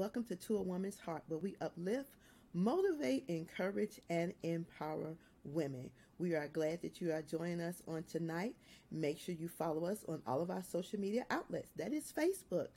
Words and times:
welcome 0.00 0.24
to 0.24 0.34
To 0.34 0.56
a 0.56 0.62
Woman's 0.62 0.98
Heart, 0.98 1.24
where 1.28 1.38
we 1.38 1.56
uplift, 1.60 2.16
motivate, 2.54 3.24
encourage, 3.28 4.00
and 4.08 4.32
empower 4.42 5.14
women. 5.44 5.90
We 6.16 6.34
are 6.34 6.48
glad 6.48 6.80
that 6.80 7.02
you 7.02 7.12
are 7.12 7.20
joining 7.20 7.60
us 7.60 7.82
on 7.86 8.04
tonight. 8.04 8.54
Make 8.90 9.18
sure 9.18 9.34
you 9.34 9.46
follow 9.46 9.84
us 9.84 10.02
on 10.08 10.22
all 10.26 10.40
of 10.40 10.50
our 10.50 10.62
social 10.62 10.98
media 10.98 11.26
outlets. 11.28 11.68
That 11.76 11.92
is 11.92 12.14
Facebook, 12.16 12.68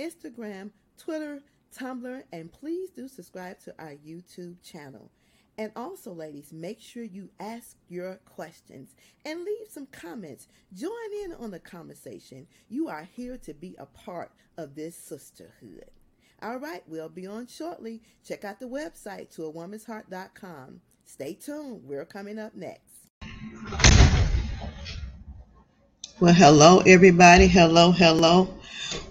Instagram, 0.00 0.72
Twitter, 0.98 1.44
Tumblr, 1.72 2.24
and 2.32 2.50
please 2.50 2.90
do 2.90 3.06
subscribe 3.06 3.60
to 3.60 3.72
our 3.78 3.94
YouTube 4.04 4.56
channel. 4.64 5.08
And 5.58 5.70
also, 5.76 6.12
ladies, 6.12 6.52
make 6.52 6.80
sure 6.80 7.04
you 7.04 7.30
ask 7.38 7.76
your 7.88 8.16
questions 8.24 8.96
and 9.24 9.44
leave 9.44 9.68
some 9.70 9.86
comments. 9.86 10.48
Join 10.74 10.90
in 11.24 11.32
on 11.34 11.52
the 11.52 11.60
conversation. 11.60 12.48
You 12.68 12.88
are 12.88 13.08
here 13.14 13.36
to 13.36 13.54
be 13.54 13.76
a 13.78 13.86
part 13.86 14.32
of 14.58 14.74
this 14.74 14.96
sisterhood. 14.96 15.92
All 16.42 16.56
right, 16.56 16.82
we'll 16.88 17.08
be 17.08 17.24
on 17.24 17.46
shortly. 17.46 18.02
Check 18.26 18.44
out 18.44 18.58
the 18.58 18.66
website 18.66 19.30
to 19.36 19.44
a 19.44 19.50
woman's 19.50 19.84
heart.com. 19.84 20.80
Stay 21.04 21.34
tuned. 21.34 21.82
We're 21.84 22.04
coming 22.04 22.36
up 22.36 22.56
next. 22.56 23.06
Well, 26.18 26.34
hello, 26.34 26.82
everybody. 26.84 27.46
Hello, 27.46 27.92
hello. 27.92 28.52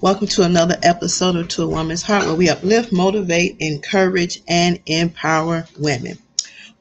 Welcome 0.02 0.28
to 0.28 0.44
another 0.44 0.76
episode 0.84 1.38
of 1.38 1.48
To 1.50 1.64
a 1.64 1.68
Woman's 1.68 2.02
Heart, 2.02 2.26
where 2.26 2.36
we 2.36 2.50
uplift, 2.50 2.92
motivate, 2.92 3.56
encourage, 3.60 4.42
and 4.50 4.82
empower 4.86 5.66
women. 5.80 6.18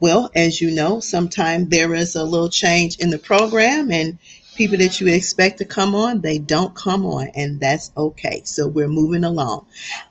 Well, 0.01 0.32
as 0.35 0.60
you 0.60 0.73
know, 0.73 0.98
sometimes 0.98 1.69
there 1.69 1.95
is 1.95 2.16
a 2.16 2.24
little 2.24 2.51
change 2.51 2.98
in 2.98 3.10
the 3.10 3.19
program, 3.19 3.93
and 3.93 4.19
people 4.60 4.77
that 4.77 5.00
you 5.00 5.06
expect 5.06 5.56
to 5.56 5.64
come 5.64 5.95
on, 5.95 6.20
they 6.20 6.37
don't 6.37 6.74
come 6.74 7.06
on, 7.06 7.28
and 7.28 7.59
that's 7.59 7.91
okay. 7.96 8.42
So 8.45 8.68
we're 8.68 8.88
moving 8.88 9.24
along. 9.24 9.64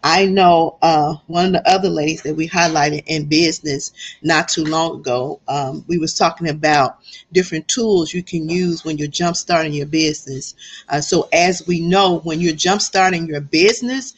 I 0.03 0.25
know 0.25 0.79
uh, 0.81 1.17
one 1.27 1.45
of 1.45 1.51
the 1.51 1.69
other 1.69 1.87
ladies 1.87 2.23
that 2.23 2.33
we 2.33 2.49
highlighted 2.49 3.03
in 3.05 3.25
business 3.25 3.91
not 4.23 4.49
too 4.49 4.63
long 4.63 5.01
ago. 5.01 5.39
Um, 5.47 5.85
we 5.87 5.99
was 5.99 6.15
talking 6.15 6.49
about 6.49 6.97
different 7.31 7.67
tools 7.67 8.11
you 8.11 8.23
can 8.23 8.49
use 8.49 8.83
when 8.83 8.97
you're 8.97 9.07
jump 9.07 9.35
starting 9.35 9.71
your 9.71 9.85
business. 9.85 10.55
Uh, 10.89 10.99
so 10.99 11.29
as 11.31 11.67
we 11.67 11.79
know, 11.79 12.17
when 12.21 12.41
you're 12.41 12.55
jump 12.55 12.81
starting 12.81 13.27
your 13.27 13.41
business, 13.41 14.15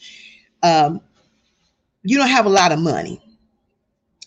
um, 0.62 1.02
you 2.04 2.16
don't 2.16 2.28
have 2.28 2.46
a 2.46 2.48
lot 2.48 2.72
of 2.72 2.78
money 2.78 3.20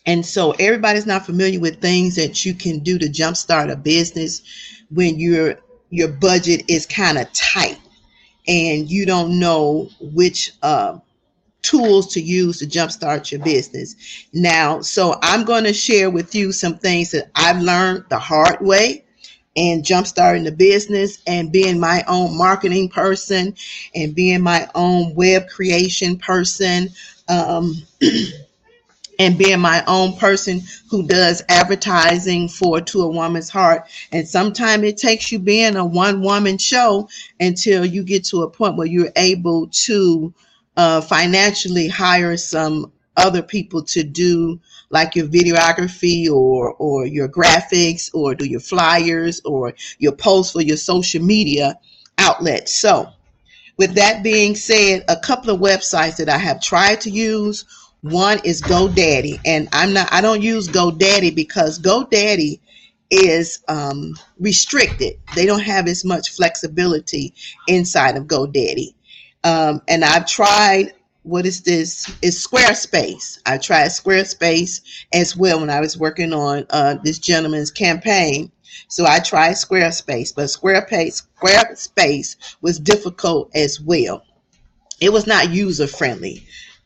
and 0.05 0.23
so 0.23 0.51
everybody's 0.51 1.07
not 1.07 1.25
familiar 1.25 1.59
with 1.59 1.81
things 1.81 2.15
that 2.15 2.45
you 2.45 2.53
can 2.53 2.79
do 2.79 2.99
to 2.99 3.07
jumpstart 3.07 3.71
a 3.71 3.75
business 3.75 4.43
when 4.91 5.19
your 5.19 5.57
your 5.89 6.07
budget 6.07 6.63
is 6.67 6.85
kind 6.85 7.17
of 7.17 7.31
tight 7.33 7.79
and 8.47 8.89
you 8.89 9.05
don't 9.05 9.39
know 9.39 9.89
which 9.99 10.51
uh, 10.61 10.97
tools 11.61 12.13
to 12.13 12.21
use 12.21 12.59
to 12.59 12.67
jumpstart 12.67 13.31
your 13.31 13.43
business. 13.43 13.95
Now, 14.33 14.81
so 14.81 15.15
I'm 15.21 15.43
going 15.45 15.63
to 15.63 15.73
share 15.73 16.09
with 16.09 16.35
you 16.35 16.51
some 16.51 16.77
things 16.77 17.11
that 17.11 17.31
I've 17.35 17.61
learned 17.61 18.05
the 18.09 18.19
hard 18.19 18.61
way 18.61 19.03
and 19.57 19.83
jumpstarting 19.83 20.43
the 20.43 20.51
business 20.51 21.19
and 21.25 21.51
being 21.51 21.79
my 21.79 22.03
own 22.07 22.37
marketing 22.37 22.89
person 22.89 23.55
and 23.95 24.13
being 24.13 24.41
my 24.41 24.69
own 24.75 25.15
web 25.15 25.47
creation 25.47 26.17
person. 26.17 26.89
Um, 27.27 27.73
and 29.19 29.37
being 29.37 29.59
my 29.59 29.83
own 29.87 30.15
person 30.17 30.61
who 30.89 31.07
does 31.07 31.43
advertising 31.49 32.47
for 32.47 32.81
to 32.81 33.01
a 33.01 33.09
woman's 33.09 33.49
heart. 33.49 33.87
And 34.11 34.27
sometimes 34.27 34.83
it 34.83 34.97
takes 34.97 35.31
you 35.31 35.39
being 35.39 35.75
a 35.75 35.85
one 35.85 36.21
woman 36.21 36.57
show 36.57 37.09
until 37.39 37.85
you 37.85 38.03
get 38.03 38.25
to 38.25 38.43
a 38.43 38.49
point 38.49 38.77
where 38.77 38.87
you're 38.87 39.11
able 39.15 39.67
to 39.67 40.33
uh, 40.77 41.01
financially 41.01 41.87
hire 41.87 42.37
some 42.37 42.91
other 43.17 43.41
people 43.41 43.81
to 43.81 44.03
do 44.03 44.59
like 44.89 45.15
your 45.15 45.27
videography 45.27 46.29
or 46.29 46.73
or 46.73 47.05
your 47.05 47.29
graphics 47.29 48.13
or 48.13 48.35
do 48.35 48.45
your 48.45 48.59
flyers 48.59 49.41
or 49.45 49.73
your 49.99 50.11
posts 50.11 50.51
for 50.51 50.61
your 50.61 50.77
social 50.77 51.23
media 51.23 51.79
outlets. 52.17 52.75
So 52.75 53.09
with 53.77 53.95
that 53.95 54.23
being 54.23 54.55
said 54.55 55.03
a 55.07 55.17
couple 55.17 55.53
of 55.53 55.59
websites 55.59 56.17
that 56.17 56.29
i 56.29 56.37
have 56.37 56.61
tried 56.61 57.01
to 57.01 57.09
use 57.09 57.65
one 58.05 58.39
is 58.43 58.61
GoDaddy, 58.61 59.39
and 59.45 59.67
I'm 59.73 59.91
not. 59.91 60.13
I 60.13 60.21
don't 60.21 60.43
use 60.43 60.67
GoDaddy 60.67 61.33
because 61.33 61.79
GoDaddy 61.79 62.59
is 63.09 63.63
um, 63.67 64.13
restricted. 64.39 65.19
They 65.35 65.47
don't 65.47 65.63
have 65.63 65.87
as 65.87 66.05
much 66.05 66.29
flexibility 66.29 67.33
inside 67.67 68.15
of 68.15 68.25
GoDaddy. 68.25 68.93
Um, 69.43 69.81
and 69.87 70.05
I've 70.05 70.27
tried. 70.27 70.93
What 71.23 71.47
is 71.47 71.61
this? 71.61 72.15
It's 72.21 72.45
Squarespace. 72.45 73.39
I 73.47 73.57
tried 73.57 73.87
Squarespace 73.87 74.81
as 75.11 75.35
well 75.35 75.59
when 75.59 75.71
I 75.71 75.79
was 75.79 75.97
working 75.97 76.31
on 76.31 76.67
uh, 76.69 76.97
this 77.03 77.17
gentleman's 77.17 77.71
campaign. 77.71 78.51
So 78.87 79.07
I 79.07 79.17
tried 79.17 79.53
Squarespace, 79.53 80.35
but 80.35 80.45
Squarespace 80.45 81.23
Squarespace 81.41 82.35
was 82.61 82.79
difficult 82.79 83.49
as 83.55 83.81
well. 83.81 84.23
It 85.01 85.11
was 85.11 85.25
not 85.25 85.49
user 85.49 85.87
friendly 85.87 86.45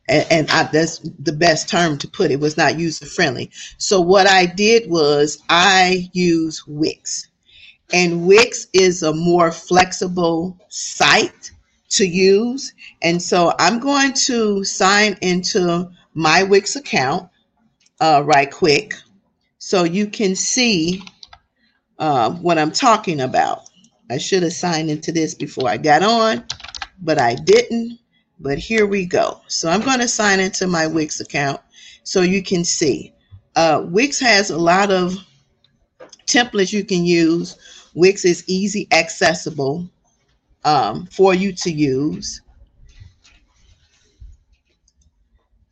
and, 0.09 0.28
and 0.31 0.52
I, 0.52 0.64
that's 0.64 1.00
the 1.20 1.31
best 1.31 1.70
term 1.70 1.97
to 2.00 2.08
put 2.08 2.31
it 2.31 2.40
was 2.40 2.58
not 2.58 2.80
user 2.80 3.06
friendly. 3.06 3.52
So 3.78 4.02
what 4.02 4.28
I 4.28 4.46
did 4.46 4.90
was 4.90 5.42
I 5.50 6.09
use 6.14 6.66
Wix, 6.68 7.28
and 7.94 8.28
Wix 8.28 8.68
is 8.74 9.03
a 9.03 9.14
more 9.14 9.52
flexible 9.52 10.58
site 10.70 11.52
to 11.90 12.06
use. 12.06 12.74
And 13.02 13.22
so 13.22 13.53
I'm 13.59 13.80
going 13.80 14.14
to 14.14 14.64
sign 14.64 15.18
into 15.22 15.90
my 16.14 16.44
Wix 16.44 16.76
account 16.76 17.30
uh, 18.00 18.24
right 18.26 18.52
quick 18.52 18.94
so 19.58 19.84
you 19.84 20.08
can 20.08 20.36
see 20.36 21.03
uh, 21.97 22.31
what 22.31 22.58
I'm 22.58 22.72
talking 22.72 23.22
about. 23.22 23.70
I 24.09 24.18
should 24.18 24.44
have 24.44 24.53
signed 24.53 24.90
into 24.90 25.12
this 25.12 25.36
before 25.36 25.70
I 25.70 25.78
got 25.78 26.02
on, 26.02 26.46
but 27.02 27.20
I 27.20 27.36
didn't 27.36 28.00
but 28.39 28.57
here 28.57 28.85
we 28.85 29.05
go. 29.05 29.41
So 29.47 29.69
I'm 29.69 29.81
going 29.81 30.00
to 30.00 30.07
sign 30.07 30.39
into 30.39 30.67
my 30.67 30.88
Wix 30.88 31.19
account 31.19 31.59
so 32.03 32.22
you 32.22 32.41
can 32.41 32.63
see. 32.63 33.13
Uh, 33.55 33.83
Wix 33.85 34.19
has 34.19 34.50
a 34.50 34.57
lot 34.57 34.91
of 34.91 35.16
templates 36.25 36.72
you 36.72 36.85
can 36.85 37.03
use. 37.05 37.57
Wix 37.94 38.23
is 38.23 38.44
easy 38.47 38.88
accessible 38.91 39.89
um, 40.63 41.05
for 41.07 41.33
you 41.33 41.51
to 41.53 41.72
use. 41.72 42.41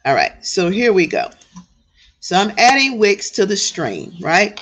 All 0.06 0.16
right, 0.16 0.46
so 0.46 0.70
here 0.70 0.94
we 0.94 1.06
go. 1.06 1.30
So 2.20 2.38
I'm 2.38 2.54
adding 2.58 2.98
Wix 2.98 3.30
to 3.32 3.46
the 3.46 3.58
stream, 3.58 4.14
right? 4.22 4.62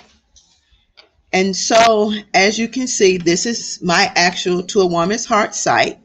And 1.33 1.55
so 1.55 2.13
as 2.33 2.57
you 2.57 2.67
can 2.67 2.88
see, 2.88 3.17
this 3.17 3.45
is 3.45 3.79
my 3.81 4.11
actual 4.15 4.63
To 4.63 4.81
a 4.81 4.88
Woman's 4.88 5.25
Heart 5.25 5.53
site 5.53 5.99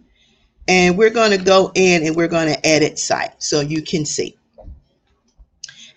and 0.70 0.96
we're 0.96 1.10
going 1.10 1.32
to 1.32 1.44
go 1.44 1.72
in 1.74 2.06
and 2.06 2.14
we're 2.14 2.28
going 2.28 2.46
to 2.46 2.64
edit 2.64 2.96
site 2.96 3.42
so 3.42 3.60
you 3.60 3.82
can 3.82 4.06
see. 4.06 4.36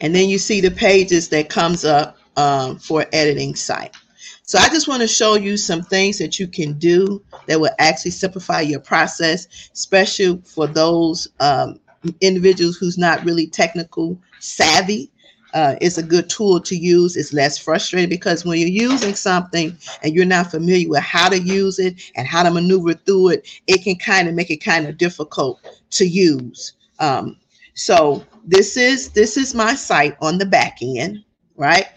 And 0.02 0.16
then 0.16 0.30
you 0.30 0.40
see 0.40 0.62
the 0.62 0.72
pages 0.72 1.30
that 1.30 1.48
comes 1.48 1.86
up 1.86 2.18
um, 2.38 2.80
for 2.80 3.06
editing 3.14 3.54
site. 3.54 3.96
So 4.42 4.58
I 4.58 4.70
just 4.70 4.88
want 4.88 5.04
to 5.04 5.08
show 5.08 5.36
you 5.36 5.58
some 5.58 5.84
things 5.84 6.18
that 6.18 6.40
you 6.40 6.48
can 6.48 6.74
do 6.80 7.24
that 7.46 7.60
will 7.60 7.70
actually 7.78 8.12
simplify 8.12 8.62
your 8.62 8.80
process, 8.80 9.70
especially 9.74 10.42
for 10.44 10.66
those 10.66 11.28
um, 11.40 11.80
individuals 12.20 12.76
who's 12.76 12.98
not 12.98 13.24
really 13.24 13.46
technical 13.46 14.20
savvy 14.40 15.12
uh, 15.54 15.76
it's 15.82 15.98
a 15.98 16.04
good 16.04 16.30
tool 16.30 16.60
to 16.60 16.76
use. 16.76 17.16
It's 17.16 17.34
less 17.34 17.58
frustrating 17.58 18.10
because 18.10 18.44
when 18.44 18.60
you're 18.60 18.70
using 18.70 19.16
something 19.16 19.78
and 20.02 20.14
you're 20.14 20.26
not 20.26 20.52
familiar 20.52 20.90
with 20.90 21.04
how 21.04 21.30
to 21.30 21.40
use 21.40 21.80
it 21.80 22.12
and 22.16 22.28
how 22.28 22.44
to 22.44 22.52
maneuver 22.52 22.94
through 22.94 23.30
it, 23.30 23.62
it 23.68 23.84
can 23.84 23.96
kind 23.96 24.28
of 24.28 24.34
make 24.34 24.50
it 24.50 24.58
kind 24.58 24.88
of 24.88 24.98
difficult 24.98 25.60
to 25.92 26.06
use. 26.06 26.74
Um, 27.00 27.38
so 27.76 28.26
this 28.46 28.78
is 28.78 29.10
this 29.10 29.38
is 29.38 29.54
my 29.54 29.76
site 29.76 30.18
on 30.22 30.38
the 30.38 30.46
back 30.46 30.80
end, 30.82 31.24
right? 31.56 31.88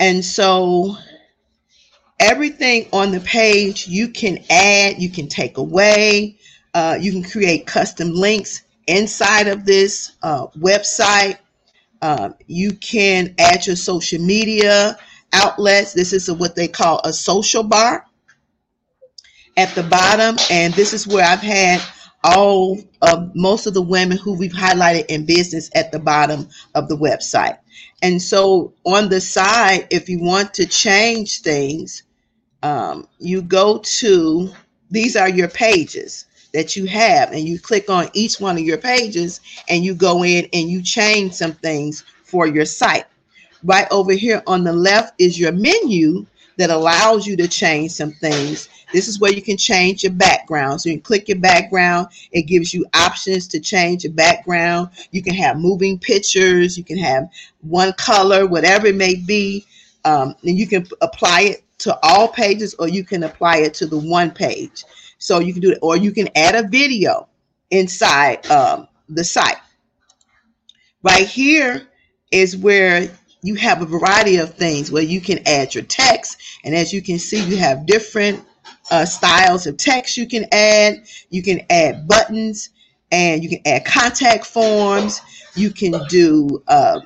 And 0.00 0.24
so 0.24 0.96
everything 2.20 2.88
on 2.92 3.10
the 3.10 3.20
page 3.20 3.86
you 3.86 4.08
can 4.08 4.38
add, 4.50 5.00
you 5.00 5.08
can 5.08 5.28
take 5.28 5.56
away, 5.56 6.38
uh, 6.74 6.98
you 7.00 7.12
can 7.12 7.22
create 7.22 7.66
custom 7.66 8.12
links 8.12 8.62
inside 8.86 9.48
of 9.48 9.64
this 9.64 10.12
uh, 10.22 10.46
website. 10.58 11.38
Um, 12.04 12.34
you 12.46 12.72
can 12.72 13.34
add 13.38 13.66
your 13.66 13.76
social 13.76 14.20
media 14.20 14.98
outlets. 15.32 15.94
This 15.94 16.12
is 16.12 16.28
a, 16.28 16.34
what 16.34 16.54
they 16.54 16.68
call 16.68 17.00
a 17.02 17.14
social 17.14 17.62
bar 17.62 18.04
at 19.56 19.74
the 19.74 19.84
bottom. 19.84 20.36
And 20.50 20.74
this 20.74 20.92
is 20.92 21.06
where 21.06 21.24
I've 21.24 21.40
had 21.40 21.80
all 22.22 22.78
of 23.00 23.34
most 23.34 23.66
of 23.66 23.72
the 23.72 23.80
women 23.80 24.18
who 24.18 24.36
we've 24.36 24.52
highlighted 24.52 25.06
in 25.06 25.24
business 25.24 25.70
at 25.74 25.92
the 25.92 25.98
bottom 25.98 26.50
of 26.74 26.88
the 26.88 26.96
website. 26.96 27.56
And 28.02 28.20
so 28.20 28.74
on 28.84 29.08
the 29.08 29.22
side, 29.22 29.86
if 29.90 30.10
you 30.10 30.20
want 30.20 30.52
to 30.54 30.66
change 30.66 31.40
things, 31.40 32.02
um, 32.62 33.08
you 33.18 33.40
go 33.40 33.78
to 33.78 34.50
these 34.90 35.16
are 35.16 35.30
your 35.30 35.48
pages. 35.48 36.26
That 36.54 36.76
you 36.76 36.86
have 36.86 37.32
and 37.32 37.46
you 37.46 37.58
click 37.58 37.90
on 37.90 38.08
each 38.14 38.40
one 38.40 38.56
of 38.56 38.62
your 38.62 38.78
pages 38.78 39.40
and 39.68 39.84
you 39.84 39.94
go 39.94 40.24
in 40.24 40.48
and 40.54 40.70
you 40.70 40.80
change 40.80 41.34
some 41.34 41.52
things 41.52 42.04
for 42.22 42.46
your 42.46 42.64
site. 42.64 43.04
Right 43.64 43.88
over 43.90 44.12
here 44.12 44.42
on 44.46 44.64
the 44.64 44.72
left 44.72 45.14
is 45.18 45.38
your 45.38 45.52
menu 45.52 46.24
that 46.56 46.70
allows 46.70 47.26
you 47.26 47.36
to 47.36 47.48
change 47.48 47.90
some 47.90 48.12
things. 48.12 48.68
This 48.92 49.08
is 49.08 49.18
where 49.18 49.32
you 49.32 49.42
can 49.42 49.56
change 49.56 50.04
your 50.04 50.12
background. 50.12 50.80
So 50.80 50.88
you 50.88 50.96
can 50.96 51.02
click 51.02 51.28
your 51.28 51.40
background. 51.40 52.08
It 52.30 52.42
gives 52.42 52.72
you 52.72 52.86
options 52.94 53.48
to 53.48 53.58
change 53.58 54.04
your 54.04 54.12
background. 54.12 54.90
You 55.10 55.22
can 55.22 55.34
have 55.34 55.58
moving 55.58 55.98
pictures. 55.98 56.78
You 56.78 56.84
can 56.84 56.98
have 56.98 57.28
one 57.62 57.92
color, 57.94 58.46
whatever 58.46 58.86
it 58.86 58.94
may 58.94 59.16
be. 59.16 59.66
Um, 60.04 60.36
and 60.44 60.56
you 60.56 60.68
can 60.68 60.86
apply 61.00 61.40
it 61.40 61.64
to 61.78 61.98
all 62.02 62.28
pages 62.28 62.74
or 62.74 62.86
you 62.86 63.02
can 63.02 63.24
apply 63.24 63.56
it 63.58 63.74
to 63.74 63.86
the 63.86 63.98
one 63.98 64.30
page. 64.30 64.84
So 65.24 65.38
you 65.38 65.54
can 65.54 65.62
do 65.62 65.70
it, 65.70 65.78
or 65.80 65.96
you 65.96 66.12
can 66.12 66.28
add 66.36 66.54
a 66.54 66.68
video 66.68 67.28
inside 67.70 68.44
um, 68.50 68.88
the 69.08 69.24
site. 69.24 69.56
Right 71.02 71.26
here 71.26 71.88
is 72.30 72.58
where 72.58 73.08
you 73.40 73.54
have 73.54 73.80
a 73.80 73.86
variety 73.86 74.36
of 74.36 74.52
things 74.52 74.92
where 74.92 75.02
you 75.02 75.22
can 75.22 75.38
add 75.48 75.74
your 75.74 75.84
text. 75.84 76.36
And 76.62 76.74
as 76.74 76.92
you 76.92 77.00
can 77.00 77.18
see, 77.18 77.42
you 77.42 77.56
have 77.56 77.86
different 77.86 78.44
uh, 78.90 79.06
styles 79.06 79.66
of 79.66 79.78
text 79.78 80.18
you 80.18 80.28
can 80.28 80.44
add. 80.52 81.06
You 81.30 81.42
can 81.42 81.62
add 81.70 82.06
buttons 82.06 82.68
and 83.10 83.42
you 83.42 83.48
can 83.48 83.60
add 83.64 83.86
contact 83.86 84.44
forms. 84.44 85.22
You 85.54 85.70
can 85.70 85.94
do 86.10 86.62
uh, 86.68 87.00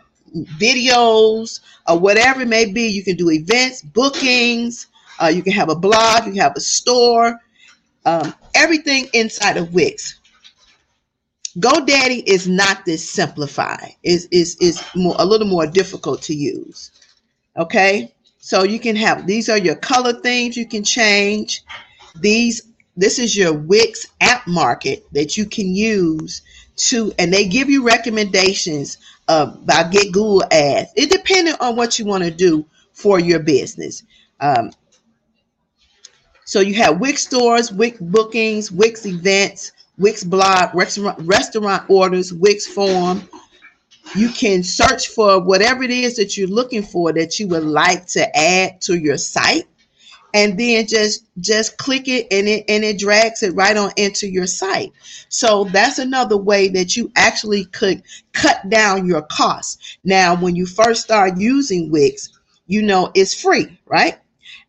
videos 0.59 1.61
or 1.87 2.01
whatever 2.01 2.41
it 2.41 2.49
may 2.49 2.73
be. 2.73 2.89
You 2.89 3.05
can 3.05 3.15
do 3.15 3.31
events, 3.31 3.83
bookings. 3.83 4.89
Uh, 5.23 5.29
you 5.29 5.45
can 5.45 5.53
have 5.53 5.69
a 5.69 5.77
blog. 5.77 6.27
You 6.27 6.33
can 6.33 6.41
have 6.41 6.57
a 6.57 6.61
store 6.61 7.39
um, 8.09 8.35
everything 8.55 9.07
inside 9.13 9.59
of 9.59 9.75
Wix. 9.75 10.19
GoDaddy 11.59 12.23
is 12.27 12.49
not 12.49 12.85
this 12.85 13.09
simplified. 13.09 13.95
Is 14.03 14.29
is 14.31 14.57
is 14.61 14.83
more 14.95 15.17
a 15.19 15.27
little 15.27 15.47
more 15.47 15.67
difficult 15.67 16.23
to 16.23 16.35
use. 16.35 16.91
Okay, 17.57 18.15
so 18.39 18.63
you 18.63 18.79
can 18.79 18.97
have 18.97 19.27
these 19.27 19.49
are 19.49 19.59
your 19.59 19.75
color 19.75 20.15
themes 20.21 20.57
you 20.57 20.67
can 20.67 20.85
change. 20.85 21.65
These 22.21 22.63
this 22.97 23.19
is 23.19 23.37
your 23.37 23.53
Wix 23.53 24.07
app 24.21 24.47
market 24.47 25.07
that 25.13 25.37
you 25.37 25.45
can 25.45 25.75
use 25.75 26.43
to, 26.77 27.13
and 27.19 27.33
they 27.33 27.47
give 27.47 27.69
you 27.69 27.85
recommendations 27.85 28.99
about 29.27 29.93
get 29.93 30.13
Google 30.13 30.45
ads. 30.51 30.91
It 30.97 31.11
depends 31.11 31.53
on 31.61 31.77
what 31.77 31.99
you 31.99 32.07
want 32.07 32.25
to 32.25 32.31
do 32.31 32.65
for 32.93 33.21
your 33.21 33.41
business. 33.41 34.03
Um, 34.41 34.71
so 36.49 36.61
you 36.61 36.73
have 36.77 36.99
Wix 36.99 37.25
stores, 37.25 37.71
Wix 37.71 37.99
bookings, 38.01 38.73
Wix 38.73 39.05
events, 39.05 39.73
Wix 39.99 40.25
blog, 40.25 40.75
restaurant, 40.75 41.19
restaurant 41.21 41.85
orders, 41.91 42.33
Wix 42.33 42.67
form. 42.67 43.29
You 44.17 44.31
can 44.31 44.63
search 44.63 45.09
for 45.09 45.43
whatever 45.45 45.83
it 45.83 45.91
is 45.91 46.17
that 46.17 46.39
you're 46.39 46.49
looking 46.49 46.83
for 46.83 47.13
that 47.13 47.39
you 47.39 47.49
would 47.49 47.65
like 47.65 48.07
to 48.07 48.35
add 48.35 48.81
to 48.83 48.97
your 48.97 49.19
site. 49.19 49.65
And 50.33 50.59
then 50.59 50.87
just 50.87 51.27
just 51.39 51.77
click 51.77 52.09
it 52.09 52.27
and 52.31 52.49
it 52.49 52.65
and 52.67 52.83
it 52.83 52.99
drags 52.99 53.43
it 53.43 53.55
right 53.55 53.77
on 53.77 53.91
into 53.99 54.27
your 54.27 54.47
site. 54.47 54.93
So 55.29 55.65
that's 55.65 55.99
another 55.99 56.39
way 56.39 56.69
that 56.69 56.97
you 56.97 57.13
actually 57.15 57.67
could 57.67 58.03
cut 58.33 58.71
down 58.71 59.05
your 59.05 59.21
costs. 59.21 59.99
Now 60.03 60.35
when 60.35 60.57
you 60.57 60.65
first 60.65 61.03
start 61.03 61.37
using 61.37 61.91
wix 61.91 62.31
you 62.67 62.83
know 62.83 63.11
it's 63.15 63.35
free 63.35 63.79
right 63.87 64.19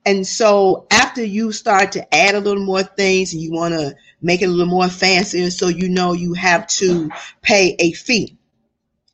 and 0.06 0.26
so 0.26 0.88
after 0.92 1.24
you 1.24 1.52
start 1.52 1.94
to 1.94 2.16
add 2.16 2.36
a 2.36 2.40
little 2.40 2.64
more 2.64 2.84
things 2.84 3.34
and 3.34 3.42
you 3.42 3.52
want 3.52 3.74
to 3.74 3.96
make 4.22 4.42
it 4.42 4.46
a 4.46 4.50
little 4.50 4.66
more 4.66 4.90
fancier, 4.90 5.52
so 5.52 5.68
you 5.68 5.90
know 5.90 6.14
you 6.14 6.34
have 6.34 6.68
to 6.68 7.12
pay 7.42 7.76
a 7.80 7.92
fee. 7.94 8.38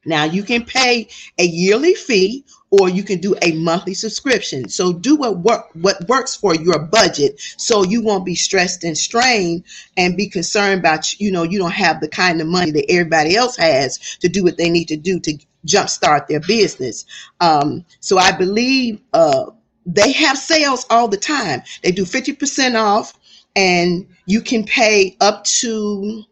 Now 0.05 0.25
you 0.25 0.43
can 0.43 0.65
pay 0.65 1.07
a 1.37 1.45
yearly 1.45 1.95
fee 1.95 2.45
or 2.69 2.89
you 2.89 3.03
can 3.03 3.19
do 3.19 3.35
a 3.41 3.53
monthly 3.53 3.93
subscription. 3.93 4.69
So 4.69 4.93
do 4.93 5.15
what 5.15 5.39
work 5.39 5.67
what 5.73 6.07
works 6.07 6.35
for 6.35 6.55
your 6.55 6.79
budget 6.79 7.39
so 7.57 7.83
you 7.83 8.01
won't 8.03 8.25
be 8.25 8.35
stressed 8.35 8.83
and 8.83 8.97
strained 8.97 9.63
and 9.97 10.17
be 10.17 10.29
concerned 10.29 10.79
about 10.79 11.19
you 11.19 11.31
know 11.31 11.43
you 11.43 11.57
don't 11.59 11.71
have 11.73 12.01
the 12.01 12.07
kind 12.09 12.41
of 12.41 12.47
money 12.47 12.71
that 12.71 12.91
everybody 12.91 13.35
else 13.35 13.55
has 13.57 14.17
to 14.17 14.29
do 14.29 14.43
what 14.43 14.57
they 14.57 14.69
need 14.69 14.89
to 14.89 14.97
do 14.97 15.19
to 15.21 15.37
jumpstart 15.65 16.27
their 16.27 16.39
business. 16.41 17.05
Um, 17.39 17.85
so 17.99 18.17
I 18.19 18.31
believe 18.31 19.01
uh, 19.13 19.45
they 19.85 20.11
have 20.11 20.37
sales 20.37 20.85
all 20.89 21.07
the 21.07 21.17
time. 21.17 21.61
They 21.83 21.91
do 21.91 22.05
50% 22.05 22.79
off 22.79 23.13
and 23.55 24.07
you 24.25 24.41
can 24.41 24.63
pay 24.63 25.15
up 25.21 25.43
to 25.45 26.23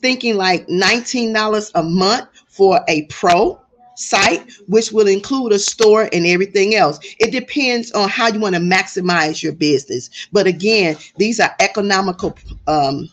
thinking 0.00 0.36
like 0.36 0.66
$19 0.68 1.70
a 1.74 1.82
month 1.82 2.28
for 2.48 2.80
a 2.88 3.02
pro 3.06 3.60
site, 3.96 4.48
which 4.68 4.92
will 4.92 5.08
include 5.08 5.52
a 5.52 5.58
store 5.58 6.08
and 6.12 6.26
everything 6.26 6.74
else. 6.74 6.98
It 7.18 7.32
depends 7.32 7.90
on 7.92 8.08
how 8.08 8.28
you 8.28 8.38
want 8.38 8.54
to 8.54 8.60
maximize 8.60 9.42
your 9.42 9.52
business. 9.52 10.28
But 10.32 10.46
again, 10.46 10.96
these 11.16 11.40
are 11.40 11.54
economical 11.60 12.36
um, 12.66 13.08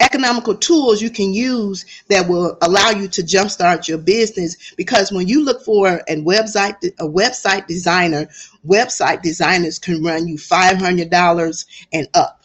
economical 0.00 0.54
tools 0.54 1.02
you 1.02 1.10
can 1.10 1.32
use 1.32 1.84
that 2.08 2.28
will 2.28 2.56
allow 2.62 2.90
you 2.90 3.08
to 3.08 3.22
jumpstart 3.22 3.88
your 3.88 3.98
business. 3.98 4.74
Because 4.76 5.10
when 5.10 5.28
you 5.28 5.44
look 5.44 5.62
for 5.64 6.00
a 6.08 6.16
website 6.16 6.76
a 6.98 7.08
website 7.08 7.66
designer 7.66 8.28
website 8.66 9.22
designers 9.22 9.78
can 9.78 10.02
run 10.02 10.28
you 10.28 10.36
$500 10.36 11.66
and 11.92 12.08
up. 12.14 12.44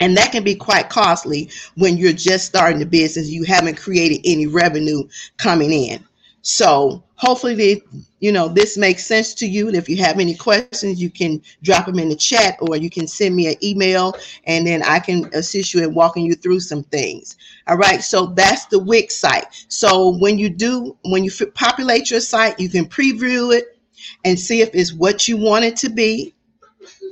And 0.00 0.16
that 0.16 0.30
can 0.30 0.44
be 0.44 0.54
quite 0.54 0.88
costly 0.88 1.50
when 1.76 1.96
you're 1.96 2.12
just 2.12 2.46
starting 2.46 2.78
the 2.78 2.86
business. 2.86 3.28
You 3.28 3.44
haven't 3.44 3.78
created 3.78 4.20
any 4.24 4.46
revenue 4.46 5.08
coming 5.38 5.72
in 5.72 6.07
so 6.48 7.04
hopefully, 7.16 7.54
they, 7.54 7.82
you 8.20 8.32
know, 8.32 8.48
this 8.48 8.78
makes 8.78 9.04
sense 9.04 9.34
to 9.34 9.46
you. 9.46 9.68
If 9.68 9.86
you 9.86 9.98
have 9.98 10.18
any 10.18 10.34
questions, 10.34 10.98
you 10.98 11.10
can 11.10 11.42
drop 11.62 11.84
them 11.84 11.98
in 11.98 12.08
the 12.08 12.16
chat 12.16 12.56
or 12.62 12.74
you 12.74 12.88
can 12.88 13.06
send 13.06 13.36
me 13.36 13.48
an 13.48 13.62
email 13.62 14.14
and 14.44 14.66
then 14.66 14.82
I 14.82 14.98
can 14.98 15.28
assist 15.34 15.74
you 15.74 15.84
in 15.84 15.92
walking 15.92 16.24
you 16.24 16.32
through 16.32 16.60
some 16.60 16.84
things. 16.84 17.36
All 17.66 17.76
right. 17.76 18.02
So 18.02 18.28
that's 18.28 18.64
the 18.64 18.78
Wix 18.78 19.14
site. 19.14 19.44
So 19.68 20.16
when 20.16 20.38
you 20.38 20.48
do, 20.48 20.96
when 21.04 21.22
you 21.22 21.30
populate 21.54 22.10
your 22.10 22.20
site, 22.20 22.58
you 22.58 22.70
can 22.70 22.86
preview 22.86 23.54
it 23.54 23.78
and 24.24 24.40
see 24.40 24.62
if 24.62 24.70
it's 24.72 24.94
what 24.94 25.28
you 25.28 25.36
want 25.36 25.66
it 25.66 25.76
to 25.76 25.90
be. 25.90 26.34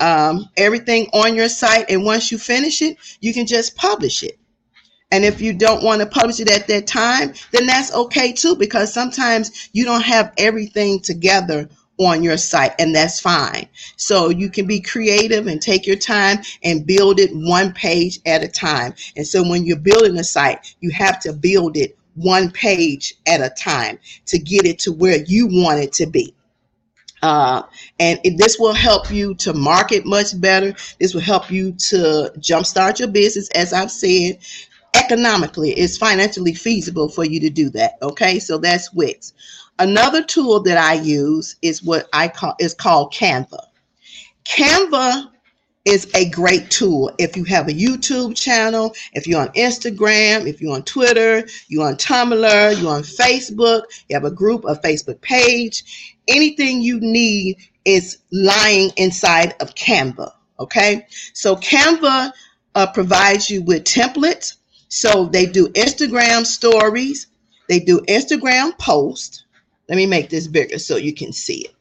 Um, 0.01 0.49
everything 0.57 1.11
on 1.13 1.35
your 1.35 1.51
site. 1.51 1.91
And 1.91 2.07
once 2.07 2.33
you 2.33 2.39
finish 2.39 2.81
it, 2.81 2.97
you 3.21 3.35
can 3.35 3.45
just 3.45 3.77
publish 3.77 4.23
it. 4.23 4.39
And 5.13 5.25
if 5.25 5.41
you 5.41 5.53
don't 5.53 5.85
want 5.85 6.01
to 6.01 6.07
publish 6.07 6.41
it 6.41 6.51
at 6.51 6.67
that 6.67 6.87
time, 6.87 7.33
then 7.53 7.67
that's 7.67 7.95
okay 7.95 8.33
too, 8.33 8.57
because 8.57 8.93
sometimes 8.93 9.69
you 9.73 9.85
don't 9.85 10.05
have 10.05 10.33
everything 10.37 11.01
together 11.01 11.69
on 11.99 12.23
your 12.23 12.37
site, 12.37 12.75
and 12.79 12.95
that's 12.95 13.21
fine. 13.21 13.69
So 13.97 14.29
you 14.29 14.51
can 14.51 14.67
be 14.67 14.81
creative 14.81 15.47
and 15.47 15.63
take 15.63 15.87
your 15.87 15.97
time 15.97 16.39
and 16.63 16.87
build 16.87 17.21
it 17.21 17.31
one 17.33 17.73
page 17.73 18.21
at 18.27 18.43
a 18.43 18.49
time. 18.49 18.95
And 19.17 19.27
so 19.27 19.49
when 19.49 19.65
you're 19.65 19.79
building 19.79 20.19
a 20.19 20.25
site, 20.25 20.75
you 20.81 20.91
have 20.91 21.21
to 21.21 21.33
build 21.33 21.77
it 21.77 21.97
one 22.15 22.51
page 22.51 23.15
at 23.27 23.41
a 23.41 23.49
time 23.49 23.99
to 24.27 24.39
get 24.39 24.67
it 24.67 24.79
to 24.81 24.93
where 24.93 25.23
you 25.27 25.47
want 25.47 25.81
it 25.81 25.93
to 25.95 26.07
be. 26.07 26.35
Uh, 27.23 27.63
and 27.99 28.21
it, 28.25 28.37
this 28.37 28.59
will 28.59 28.75
help 28.75 29.11
you 29.11 29.35
to 29.37 29.55
market 29.55 30.05
much 30.05 30.39
better. 30.39 30.75
This 31.01 31.15
will 31.15 31.23
help 31.23 31.51
you 31.51 31.73
to 31.73 32.31
jumpstart 32.39 32.99
your 32.99 33.09
business, 33.09 33.49
as 33.51 33.73
I've 33.73 33.91
said 33.91 34.39
economically 34.97 35.71
it's 35.71 35.99
financially 35.99 36.55
feasible 36.55 37.09
for 37.09 37.25
you 37.25 37.41
to 37.41 37.51
do 37.51 37.71
that 37.71 37.97
okay? 38.03 38.39
So 38.39 38.59
that's 38.59 38.93
wix. 38.93 39.33
Another 39.79 40.23
tool 40.23 40.63
that 40.63 40.79
i 40.79 40.95
use 40.95 41.57
is 41.63 41.83
what 41.83 42.09
i 42.13 42.29
call 42.29 42.55
is 42.59 42.75
called 42.75 43.13
canva. 43.13 43.61
Canva 44.45 45.31
is 45.85 46.11
a 46.15 46.29
great 46.31 46.71
tool. 46.71 47.11
If 47.19 47.37
you 47.37 47.45
have 47.45 47.69
a 47.69 47.73
youtube 47.73 48.37
channel 48.37 48.95
if 49.13 49.27
you're 49.27 49.41
on 49.41 49.49
instagram 49.49 50.47
if 50.47 50.61
you're 50.61 50.75
on 50.75 50.83
twitter 50.83 51.47
you're 51.69 51.87
on 51.87 51.97
tumblr 51.97 52.81
you're 52.81 52.95
on 52.95 53.03
facebook 53.03 53.83
you 54.09 54.17
have 54.17 54.25
a 54.25 54.31
group 54.31 54.65
a 54.65 54.75
facebook 54.77 55.21
page 55.21 56.19
anything 56.27 56.83
you 56.83 56.99
need 57.01 57.57
is 57.85 58.19
lying 58.33 58.91
inside 58.97 59.55
of 59.61 59.75
canva 59.75 60.33
okay? 60.59 61.07
So 61.33 61.57
canva 61.57 62.33
uh, 62.75 62.93
provides 62.93 63.51
you 63.51 63.63
with 63.63 63.85
templates 63.85 64.57
so 64.89 65.27
they 65.27 65.47
do 65.47 65.69
Instagram 65.69 66.47
stories, 66.47 67.27
they 67.69 67.81
do 67.81 68.01
Instagram 68.03 68.79
posts. 68.79 69.45
Let 69.89 69.97
me 69.97 70.07
make 70.07 70.31
this 70.31 70.47
bigger 70.47 70.79
so 70.79 70.97
you 70.97 71.15
can 71.15 71.33
see 71.33 71.67
it. 71.67 71.75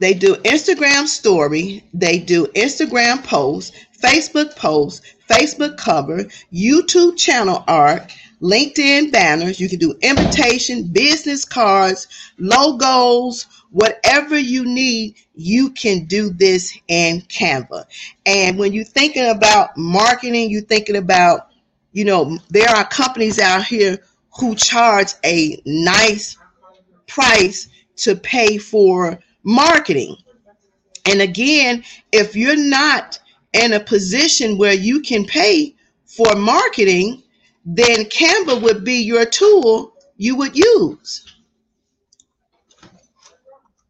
They 0.00 0.14
do 0.14 0.36
Instagram 0.36 1.06
story, 1.06 1.84
they 1.92 2.18
do 2.18 2.46
Instagram 2.48 3.22
posts, 3.22 3.76
Facebook 4.02 4.56
posts, 4.56 5.02
Facebook 5.28 5.76
cover, 5.76 6.24
YouTube 6.52 7.18
channel 7.18 7.62
art, 7.68 8.10
LinkedIn 8.40 9.12
banners. 9.12 9.60
You 9.60 9.68
can 9.68 9.78
do 9.78 9.94
invitation, 10.00 10.84
business 10.84 11.44
cards, 11.44 12.08
logos, 12.38 13.46
whatever 13.70 14.38
you 14.38 14.64
need, 14.64 15.16
you 15.34 15.70
can 15.70 16.04
do 16.06 16.30
this 16.30 16.76
in 16.88 17.22
Canva. 17.22 17.84
And 18.26 18.58
when 18.58 18.72
you're 18.72 18.84
thinking 18.84 19.28
about 19.28 19.76
marketing, 19.76 20.50
you're 20.50 20.62
thinking 20.62 20.96
about, 20.96 21.48
you 21.92 22.04
know, 22.04 22.38
there 22.48 22.68
are 22.68 22.86
companies 22.86 23.38
out 23.38 23.64
here 23.64 23.98
who 24.38 24.54
charge 24.54 25.12
a 25.24 25.60
nice 25.64 26.36
price 27.06 27.68
to 27.96 28.14
pay 28.16 28.58
for 28.58 29.20
marketing. 29.42 30.16
And 31.10 31.20
again, 31.20 31.84
if 32.12 32.36
you're 32.36 32.56
not 32.56 33.18
in 33.52 33.72
a 33.72 33.80
position 33.80 34.58
where 34.58 34.74
you 34.74 35.00
can 35.00 35.24
pay 35.24 35.74
for 36.06 36.34
marketing, 36.36 37.22
then 37.64 38.04
Canva 38.04 38.62
would 38.62 38.84
be 38.84 39.02
your 39.02 39.26
tool 39.26 39.94
you 40.16 40.36
would 40.36 40.56
use. 40.56 41.34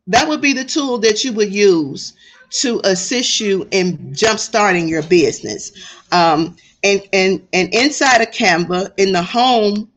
That 0.07 0.29
would 0.29 0.41
be 0.41 0.53
the 0.53 0.65
tool 0.65 0.99
that 0.99 1.25
you 1.25 1.33
would 1.35 1.53
use 1.53 2.15
to 2.51 2.81
assist 2.85 3.41
you 3.41 3.67
in 3.71 3.97
jumpstarting 4.13 4.89
your 4.89 5.03
business. 5.05 5.73
Um, 6.11 6.57
and, 6.83 7.03
and, 7.13 7.47
and 7.53 7.73
inside 7.75 8.23
of 8.23 8.31
Canva, 8.31 8.93
in 8.97 9.13
the 9.13 9.23
home 9.23 9.91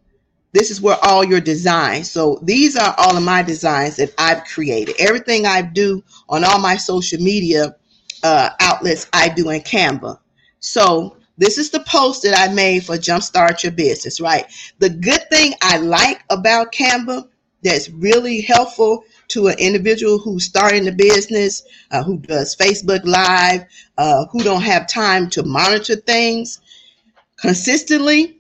this 0.54 0.70
is 0.70 0.80
where 0.80 0.98
all 1.02 1.24
your 1.24 1.42
designs. 1.42 2.10
So 2.10 2.40
these 2.44 2.78
are 2.78 2.96
all 2.98 3.18
of 3.18 3.24
my 3.24 3.42
designs 3.42 3.98
that 3.98 4.14
I've 4.20 4.46
created. 4.46 4.96
Everything 5.00 5.46
I 5.46 5.64
do 5.64 6.04
on 6.30 6.44
all 6.44 6.60
my 6.60 6.78
social 6.78 7.20
media 7.20 7.76
uh, 8.22 8.50
outlets, 8.60 9.08
I 9.12 9.30
do 9.30 9.50
in 9.50 9.62
Canva. 9.62 10.20
So 10.60 11.18
this 11.38 11.58
is 11.58 11.72
the 11.72 11.82
post 11.82 12.22
that 12.24 12.38
I 12.38 12.54
made 12.54 12.86
for 12.86 12.96
Jumpstart 12.96 13.64
Your 13.64 13.72
Business, 13.72 14.22
right? 14.22 14.46
The 14.78 14.92
good 14.92 15.28
thing 15.32 15.54
I 15.64 15.78
like 15.78 16.24
about 16.30 16.72
Canva 16.72 17.28
that's 17.64 17.90
really 17.90 18.42
helpful 18.42 19.04
to 19.34 19.48
an 19.48 19.56
individual 19.60 20.20
who's 20.20 20.46
starting 20.46 20.86
the 20.86 20.92
business, 20.92 21.64
uh, 21.92 22.04
who 22.04 22.18
does 22.20 22.56
Facebook 22.56 23.04
Live, 23.06 23.66
uh, 23.98 24.26
who 24.32 24.44
don't 24.44 24.62
have 24.62 24.88
time 24.88 25.30
to 25.32 25.44
monitor 25.44 25.96
things 25.96 26.60
consistently, 27.38 28.38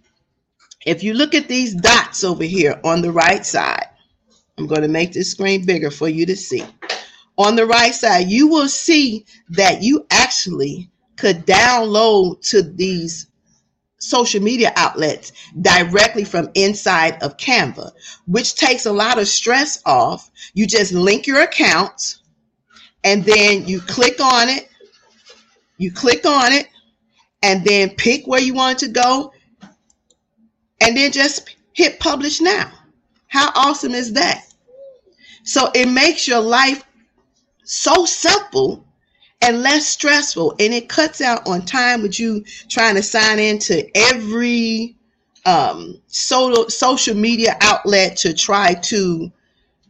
if 0.85 1.03
you 1.03 1.13
look 1.13 1.33
at 1.33 1.47
these 1.47 1.75
dots 1.75 2.23
over 2.23 2.43
here 2.43 2.79
on 2.83 3.01
the 3.01 3.11
right 3.11 3.45
side, 3.45 3.87
I'm 4.57 4.67
going 4.67 4.81
to 4.81 4.87
make 4.87 5.13
this 5.13 5.31
screen 5.31 5.65
bigger 5.65 5.89
for 5.89 6.09
you 6.09 6.25
to 6.25 6.35
see. 6.35 6.63
On 7.37 7.55
the 7.55 7.65
right 7.65 7.93
side, 7.93 8.29
you 8.29 8.47
will 8.47 8.67
see 8.67 9.25
that 9.49 9.81
you 9.81 10.05
actually 10.11 10.89
could 11.17 11.45
download 11.45 12.47
to 12.49 12.61
these 12.61 13.27
social 14.03 14.41
media 14.41 14.73
outlets 14.75 15.31
directly 15.61 16.25
from 16.25 16.49
inside 16.55 17.21
of 17.23 17.37
Canva, 17.37 17.91
which 18.27 18.55
takes 18.55 18.85
a 18.85 18.91
lot 18.91 19.17
of 19.17 19.27
stress 19.27 19.81
off. 19.85 20.29
You 20.53 20.67
just 20.67 20.91
link 20.91 21.25
your 21.25 21.41
accounts 21.41 22.21
and 23.03 23.23
then 23.23 23.65
you 23.67 23.79
click 23.79 24.19
on 24.19 24.49
it. 24.49 24.67
You 25.77 25.91
click 25.91 26.25
on 26.25 26.51
it 26.51 26.67
and 27.41 27.63
then 27.63 27.91
pick 27.91 28.25
where 28.27 28.41
you 28.41 28.53
want 28.53 28.79
to 28.79 28.89
go 28.89 29.31
and 30.81 30.95
then 30.95 31.11
just 31.11 31.55
hit 31.73 31.99
publish 31.99 32.41
now. 32.41 32.71
How 33.27 33.51
awesome 33.55 33.93
is 33.93 34.13
that? 34.13 34.45
So 35.43 35.71
it 35.73 35.87
makes 35.87 36.27
your 36.27 36.41
life 36.41 36.83
so 37.63 38.05
simple 38.05 38.85
and 39.43 39.61
less 39.61 39.87
stressful 39.87 40.55
and 40.59 40.73
it 40.73 40.87
cuts 40.87 41.19
out 41.21 41.47
on 41.47 41.65
time 41.65 42.01
with 42.01 42.19
you 42.19 42.43
trying 42.69 42.95
to 42.95 43.03
sign 43.03 43.39
into 43.39 43.85
every 43.95 44.95
um, 45.45 45.99
social 46.07 46.69
social 46.69 47.15
media 47.15 47.57
outlet 47.61 48.15
to 48.17 48.33
try 48.33 48.73
to 48.73 49.31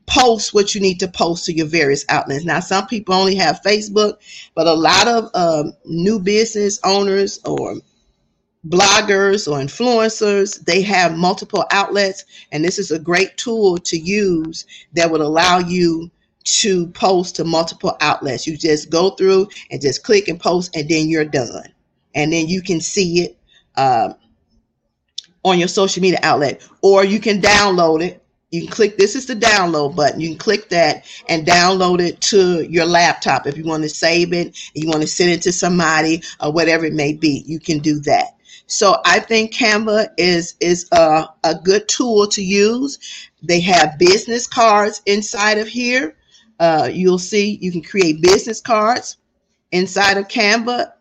post 0.06 0.54
what 0.54 0.74
you 0.74 0.82
need 0.82 1.00
to 1.00 1.08
post 1.08 1.46
to 1.46 1.54
your 1.54 1.68
various 1.68 2.04
outlets. 2.10 2.44
Now, 2.44 2.60
some 2.60 2.88
people 2.88 3.16
only 3.16 3.36
have 3.36 3.62
Facebook, 3.62 4.16
but 4.56 4.68
a 4.68 4.74
lot 4.74 5.08
of 5.08 5.30
um, 5.34 5.74
new 5.86 6.20
business 6.20 6.80
owners 6.84 7.40
or 7.46 7.76
bloggers 8.68 9.48
or 9.48 9.60
influencers, 9.60 10.64
they 10.66 10.82
have 10.82 11.18
multiple 11.18 11.66
outlets, 11.72 12.26
and 12.52 12.64
this 12.64 12.80
is 12.80 12.92
a 12.92 13.00
great 13.00 13.38
tool 13.38 13.78
to 13.78 13.98
use 13.98 14.66
that 14.94 15.12
would 15.12 15.22
allow 15.22 15.60
you 15.60 16.10
to 16.44 16.88
post 16.88 17.38
to 17.38 17.44
multiple 17.44 17.98
outlets. 18.02 18.48
You 18.48 18.58
just 18.58 18.90
go 18.90 19.12
through 19.12 19.50
and 19.72 19.82
just 19.82 20.04
click 20.04 20.28
and 20.28 20.40
post, 20.40 20.76
and 20.76 20.88
then 20.90 21.10
you're 21.10 21.26
done. 21.26 21.74
And 22.16 22.32
then 22.34 22.48
you 22.48 22.62
can 22.62 22.80
see 22.82 23.22
it 23.22 23.38
uh, 23.76 24.14
on 25.44 25.60
your 25.60 25.68
social 25.68 26.02
media 26.02 26.20
outlet, 26.24 26.68
or 26.82 27.04
you 27.06 27.20
can 27.20 27.42
download 27.42 28.02
it. 28.04 28.24
You 28.52 28.62
can 28.62 28.70
click 28.70 28.98
this 28.98 29.16
is 29.16 29.26
the 29.26 29.36
download 29.36 29.96
button. 29.96 30.20
You 30.20 30.30
can 30.30 30.38
click 30.38 30.70
that 30.70 31.06
and 31.28 31.46
download 31.46 32.02
it 32.02 32.22
to 32.22 32.62
your 32.70 32.86
laptop 32.86 33.48
if 33.48 33.58
you 33.58 33.64
want 33.66 33.84
to 33.84 33.90
save 33.90 34.32
it, 34.32 34.58
you 34.76 34.88
want 34.88 35.02
to 35.02 35.08
send 35.08 35.32
it 35.32 35.42
to 35.44 35.52
somebody 35.52 36.22
or 36.40 36.52
whatever 36.52 36.86
it 36.86 36.94
may 36.94 37.14
be. 37.14 37.44
You 37.48 37.60
can 37.60 37.80
do 37.80 38.00
that. 38.02 38.36
So 38.68 38.98
I 39.06 39.20
think 39.20 39.54
Canva 39.54 40.10
is 40.18 40.56
is 40.60 40.88
a, 40.92 41.28
a 41.44 41.56
good 41.56 41.88
tool 41.88 42.28
to 42.28 42.44
use. 42.44 43.00
They 43.42 43.60
have 43.62 44.00
business 44.00 44.48
cards 44.48 45.02
inside 45.06 45.58
of 45.58 45.68
here. 45.68 46.16
Uh, 46.60 46.90
you'll 46.92 47.20
see 47.20 47.58
you 47.62 47.72
can 47.72 47.82
create 47.82 48.22
business 48.22 48.62
cards 48.62 49.18
inside 49.72 50.18
of 50.18 50.28
Canva. 50.28 50.94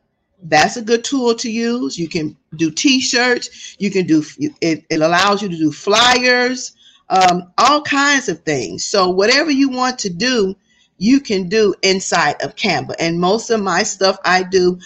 That's 0.42 0.76
a 0.76 0.82
good 0.82 1.04
tool 1.04 1.34
to 1.36 1.50
use. 1.50 1.98
You 1.98 2.08
can 2.08 2.36
do 2.56 2.70
t-shirts. 2.70 3.76
You 3.78 3.90
can 3.90 4.06
do 4.06 4.24
it. 4.60 4.84
It 4.90 5.00
allows 5.00 5.42
you 5.42 5.48
to 5.48 5.56
do 5.56 5.70
flyers, 5.70 6.72
um, 7.08 7.52
all 7.58 7.82
kinds 7.82 8.28
of 8.28 8.40
things. 8.40 8.84
So 8.84 9.10
whatever 9.10 9.50
you 9.50 9.68
want 9.68 9.98
to 10.00 10.10
do, 10.10 10.56
you 10.98 11.20
can 11.20 11.48
do 11.48 11.74
inside 11.82 12.42
of 12.42 12.56
Canva. 12.56 12.94
And 12.98 13.20
most 13.20 13.50
of 13.50 13.60
my 13.60 13.82
stuff 13.82 14.18
I 14.24 14.42
do 14.42 14.78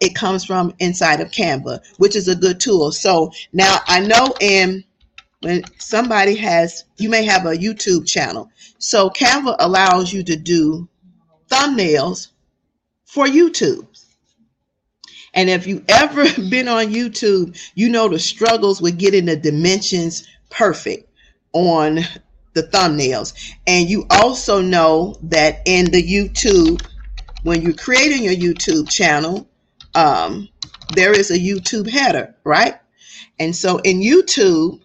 it 0.00 0.14
comes 0.14 0.44
from 0.44 0.74
inside 0.78 1.20
of 1.20 1.30
Canva, 1.30 1.80
which 1.98 2.16
is 2.16 2.28
a 2.28 2.34
good 2.36 2.60
tool. 2.60 2.92
So 2.92 3.32
now 3.52 3.78
I 3.86 4.00
know 4.00 4.34
in 4.40 4.84
when 5.40 5.64
somebody 5.78 6.34
has, 6.36 6.84
you 6.96 7.08
may 7.08 7.24
have 7.24 7.46
a 7.46 7.56
YouTube 7.56 8.06
channel. 8.06 8.50
So 8.78 9.10
Canva 9.10 9.56
allows 9.58 10.12
you 10.12 10.22
to 10.24 10.36
do 10.36 10.88
thumbnails 11.48 12.28
for 13.04 13.26
YouTube. 13.26 13.86
And 15.34 15.50
if 15.50 15.66
you 15.66 15.84
ever 15.88 16.24
been 16.50 16.68
on 16.68 16.86
YouTube, 16.86 17.58
you 17.74 17.88
know 17.88 18.08
the 18.08 18.18
struggles 18.18 18.80
with 18.80 18.98
getting 18.98 19.26
the 19.26 19.36
dimensions 19.36 20.26
perfect 20.50 21.10
on 21.52 22.00
the 22.54 22.62
thumbnails. 22.62 23.34
And 23.66 23.88
you 23.88 24.06
also 24.10 24.60
know 24.62 25.14
that 25.24 25.60
in 25.66 25.90
the 25.90 26.02
YouTube, 26.02 26.84
when 27.42 27.62
you're 27.62 27.74
creating 27.74 28.24
your 28.24 28.34
YouTube 28.34 28.90
channel, 28.90 29.48
um, 29.94 30.48
there 30.94 31.12
is 31.12 31.30
a 31.30 31.38
YouTube 31.38 31.88
header, 31.88 32.34
right? 32.44 32.74
And 33.38 33.54
so 33.54 33.78
in 33.78 34.00
YouTube, 34.00 34.80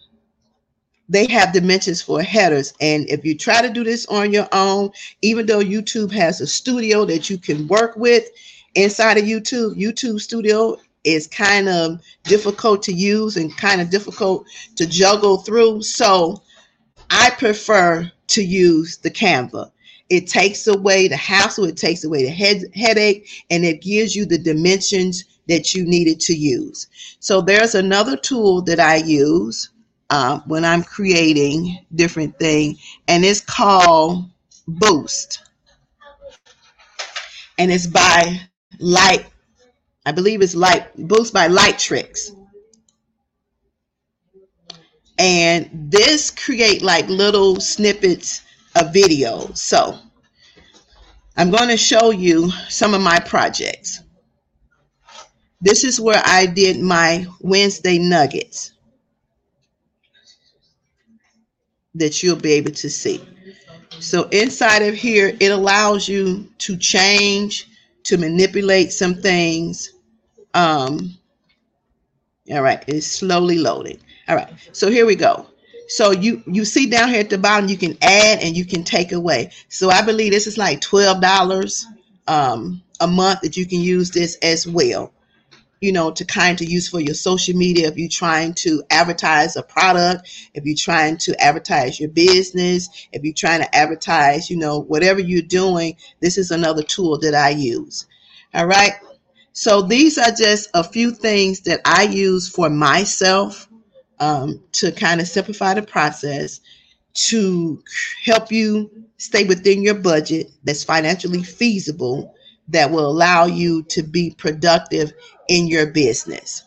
they 1.11 1.27
have 1.27 1.51
dimensions 1.51 2.01
for 2.01 2.21
headers. 2.21 2.73
And 2.79 3.07
if 3.09 3.25
you 3.25 3.37
try 3.37 3.61
to 3.61 3.69
do 3.69 3.83
this 3.83 4.05
on 4.05 4.31
your 4.31 4.47
own, 4.53 4.91
even 5.21 5.45
though 5.45 5.59
YouTube 5.59 6.09
has 6.13 6.39
a 6.39 6.47
studio 6.47 7.03
that 7.03 7.29
you 7.29 7.37
can 7.37 7.67
work 7.67 7.97
with 7.97 8.29
inside 8.75 9.17
of 9.17 9.25
YouTube, 9.25 9.75
YouTube 9.75 10.21
Studio 10.21 10.77
is 11.03 11.27
kind 11.27 11.67
of 11.67 12.01
difficult 12.23 12.81
to 12.83 12.93
use 12.93 13.35
and 13.35 13.55
kind 13.57 13.81
of 13.81 13.89
difficult 13.89 14.45
to 14.77 14.87
juggle 14.87 15.39
through. 15.39 15.81
So 15.81 16.41
I 17.09 17.31
prefer 17.31 18.09
to 18.27 18.41
use 18.41 18.97
the 18.97 19.11
Canva. 19.11 19.69
It 20.09 20.27
takes 20.27 20.67
away 20.67 21.09
the 21.09 21.17
hassle, 21.17 21.65
it 21.65 21.75
takes 21.75 22.05
away 22.05 22.23
the 22.23 22.29
head, 22.29 22.63
headache, 22.73 23.27
and 23.49 23.65
it 23.65 23.81
gives 23.81 24.15
you 24.15 24.25
the 24.25 24.37
dimensions 24.37 25.25
that 25.49 25.73
you 25.73 25.83
needed 25.83 26.21
to 26.21 26.33
use. 26.33 26.87
So 27.19 27.41
there's 27.41 27.75
another 27.75 28.15
tool 28.15 28.61
that 28.61 28.79
I 28.79 28.97
use 28.97 29.71
uh, 30.11 30.41
when 30.45 30.65
I'm 30.65 30.83
creating 30.83 31.85
different 31.95 32.37
things, 32.37 32.79
and 33.07 33.23
it's 33.23 33.39
called 33.39 34.29
Boost. 34.67 35.39
And 37.57 37.71
it's 37.71 37.87
by 37.87 38.41
Light, 38.79 39.25
I 40.05 40.11
believe 40.11 40.41
it's 40.41 40.53
Light, 40.53 40.95
Boost 40.97 41.33
by 41.33 41.47
Lightricks. 41.47 42.35
And 45.17 45.69
this 45.71 46.29
create 46.29 46.81
like 46.81 47.07
little 47.07 47.61
snippets 47.61 48.41
of 48.75 48.91
video. 48.91 49.53
So 49.53 49.97
I'm 51.37 51.51
going 51.51 51.69
to 51.69 51.77
show 51.77 52.11
you 52.11 52.49
some 52.67 52.93
of 52.93 53.01
my 53.01 53.19
projects. 53.19 54.01
This 55.61 55.83
is 55.85 56.01
where 56.01 56.21
I 56.25 56.47
did 56.47 56.79
my 56.79 57.27
Wednesday 57.39 57.99
nuggets 57.99 58.73
that 61.95 62.23
you'll 62.23 62.35
be 62.35 62.53
able 62.53 62.71
to 62.71 62.89
see. 62.89 63.21
So 63.99 64.23
inside 64.29 64.81
of 64.83 64.95
here, 64.95 65.35
it 65.39 65.51
allows 65.51 66.07
you 66.07 66.49
to 66.59 66.77
change, 66.77 67.67
to 68.03 68.17
manipulate 68.17 68.91
some 68.91 69.15
things. 69.15 69.93
Um, 70.53 71.17
all 72.49 72.61
right, 72.61 72.83
it's 72.87 73.07
slowly 73.07 73.57
loading. 73.57 73.99
All 74.27 74.35
right, 74.35 74.51
so 74.71 74.89
here 74.89 75.05
we 75.05 75.15
go. 75.15 75.45
So 75.87 76.11
you 76.11 76.41
you 76.47 76.63
see 76.63 76.89
down 76.89 77.09
here 77.09 77.19
at 77.19 77.29
the 77.29 77.37
bottom, 77.37 77.69
you 77.69 77.77
can 77.77 77.97
add 78.01 78.39
and 78.41 78.55
you 78.55 78.65
can 78.65 78.83
take 78.83 79.11
away. 79.11 79.51
So 79.69 79.89
I 79.89 80.01
believe 80.01 80.31
this 80.31 80.47
is 80.47 80.57
like 80.57 80.79
twelve 80.79 81.21
dollars 81.21 81.85
um, 82.27 82.81
a 83.01 83.07
month 83.07 83.41
that 83.41 83.57
you 83.57 83.65
can 83.65 83.81
use 83.81 84.09
this 84.11 84.37
as 84.41 84.65
well. 84.65 85.11
You 85.81 85.91
know, 85.91 86.11
to 86.11 86.23
kind 86.23 86.61
of 86.61 86.69
use 86.69 86.87
for 86.87 86.99
your 86.99 87.15
social 87.15 87.55
media 87.55 87.87
if 87.87 87.97
you're 87.97 88.07
trying 88.07 88.53
to 88.55 88.83
advertise 88.91 89.55
a 89.55 89.63
product, 89.63 90.29
if 90.53 90.63
you're 90.63 90.75
trying 90.77 91.17
to 91.17 91.41
advertise 91.41 91.99
your 91.99 92.09
business, 92.09 92.87
if 93.11 93.23
you're 93.23 93.33
trying 93.33 93.61
to 93.61 93.75
advertise, 93.75 94.49
you 94.49 94.57
know, 94.57 94.79
whatever 94.79 95.19
you're 95.19 95.41
doing, 95.41 95.97
this 96.19 96.37
is 96.37 96.51
another 96.51 96.83
tool 96.83 97.17
that 97.19 97.33
I 97.33 97.49
use. 97.49 98.05
All 98.53 98.67
right. 98.67 98.93
So 99.53 99.81
these 99.81 100.17
are 100.17 100.31
just 100.31 100.69
a 100.73 100.83
few 100.83 101.11
things 101.11 101.61
that 101.61 101.81
I 101.83 102.03
use 102.03 102.47
for 102.47 102.69
myself 102.69 103.67
um, 104.19 104.61
to 104.73 104.91
kind 104.91 105.19
of 105.19 105.27
simplify 105.27 105.73
the 105.73 105.81
process, 105.81 106.61
to 107.13 107.83
help 108.23 108.51
you 108.51 108.89
stay 109.17 109.43
within 109.43 109.81
your 109.81 109.95
budget 109.95 110.51
that's 110.63 110.83
financially 110.83 111.43
feasible, 111.43 112.35
that 112.69 112.91
will 112.91 113.09
allow 113.09 113.45
you 113.45 113.83
to 113.83 114.03
be 114.03 114.35
productive 114.37 115.11
in 115.47 115.67
your 115.67 115.87
business. 115.87 116.63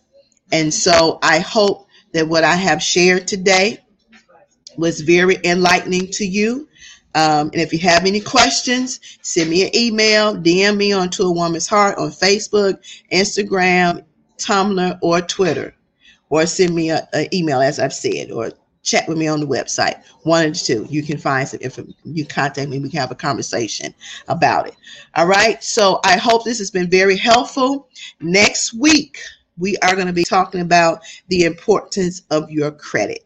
And 0.53 0.73
so 0.73 1.19
I 1.23 1.39
hope 1.39 1.87
that 2.13 2.29
what 2.29 2.45
I 2.45 2.55
have 2.57 2.83
shared 2.83 3.27
today 3.27 3.79
was 4.77 5.01
very 5.01 5.39
enlightening 5.45 6.09
to 6.13 6.25
you. 6.27 6.69
Um, 7.15 7.49
and 7.53 7.57
if 7.57 7.73
you 7.73 7.79
have 7.81 8.07
any 8.07 8.21
questions, 8.21 9.01
send 9.23 9.51
me 9.51 9.65
an 9.65 9.77
email, 9.77 10.37
DM 10.37 10.77
me 10.77 10.93
on 10.93 11.11
To 11.11 11.25
a 11.25 11.33
Woman's 11.33 11.69
Heart 11.69 11.99
on 11.99 12.11
Facebook, 12.11 12.79
Instagram, 13.13 14.05
Tumblr, 14.39 14.99
or 15.01 15.21
Twitter 15.21 15.75
or 16.35 16.47
send 16.47 16.75
me 16.75 16.91
an 16.91 17.03
email, 17.33 17.61
as 17.61 17.79
I've 17.79 17.95
said, 17.95 18.33
or 18.33 18.51
chat 18.85 19.09
with 19.09 19.19
me 19.19 19.27
on 19.27 19.41
the 19.41 19.47
website. 19.47 20.03
One 20.23 20.47
of 20.47 20.53
the 20.53 20.59
two. 20.59 20.87
You 20.89 21.03
can 21.03 21.19
find 21.19 21.49
some 21.49 21.61
information. 21.61 21.97
You 22.05 22.25
contact 22.25 22.71
me. 22.71 22.79
We 22.79 22.91
can 22.91 23.01
have 23.01 23.11
a 23.11 23.17
conversation 23.17 23.95
about 24.29 24.69
it. 24.69 24.77
All 25.15 25.27
right. 25.27 25.63
So 25.65 26.01
I 26.05 26.17
hope 26.17 26.45
this 26.45 26.59
has 26.59 26.71
been 26.71 26.89
very 26.89 27.17
helpful. 27.17 27.89
Next 28.21 28.75
week, 28.75 29.19
we 29.59 29.77
are 29.79 29.95
going 29.95 30.07
to 30.07 30.13
be 30.13 30.25
talking 30.25 30.61
about 30.61 31.01
the 31.29 31.45
importance 31.45 32.23
of 32.31 32.51
your 32.51 32.71
credit 32.71 33.25